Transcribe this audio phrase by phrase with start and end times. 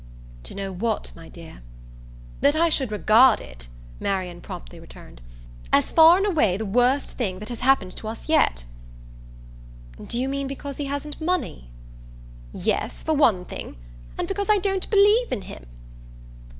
[0.45, 1.61] "To know what, my dear?"
[2.39, 3.67] "That I should regard it,"
[3.99, 5.21] Marian promptly returned,
[5.71, 8.63] "as far and away the worst thing that has happened to us yet."
[10.03, 11.69] "Do you mean because he hasn't money?"
[12.51, 13.77] "Yes, for one thing.
[14.17, 15.67] And because I don't believe in him."